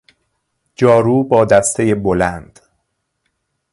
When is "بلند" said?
1.93-2.59